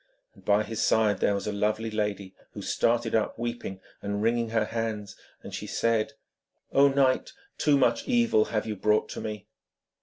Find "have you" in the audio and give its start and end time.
8.45-8.75